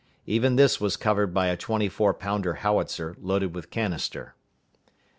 Even 0.25 0.55
this 0.55 0.81
was 0.81 0.97
covered 0.97 1.31
by 1.31 1.45
a 1.49 1.55
twenty 1.55 1.87
four 1.87 2.11
pounder 2.11 2.55
howitzer, 2.55 3.15
loaded 3.21 3.53
with 3.53 3.69
canister. 3.69 4.33